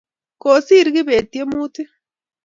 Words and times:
kosir 0.41 0.87
kibet 0.93 1.25
tiemutik 1.31 1.89